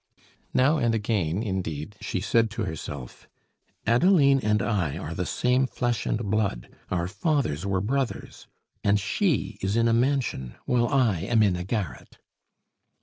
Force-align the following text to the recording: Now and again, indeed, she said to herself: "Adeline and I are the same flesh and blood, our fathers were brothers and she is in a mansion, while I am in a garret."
Now 0.55 0.77
and 0.79 0.95
again, 0.95 1.43
indeed, 1.43 1.95
she 2.01 2.21
said 2.21 2.49
to 2.49 2.63
herself: 2.63 3.27
"Adeline 3.85 4.39
and 4.39 4.59
I 4.59 4.97
are 4.97 5.13
the 5.13 5.27
same 5.27 5.67
flesh 5.67 6.07
and 6.07 6.17
blood, 6.31 6.69
our 6.89 7.07
fathers 7.07 7.67
were 7.67 7.81
brothers 7.81 8.47
and 8.83 8.99
she 8.99 9.59
is 9.61 9.75
in 9.77 9.87
a 9.87 9.93
mansion, 9.93 10.55
while 10.65 10.87
I 10.87 11.19
am 11.19 11.43
in 11.43 11.55
a 11.55 11.63
garret." 11.63 12.17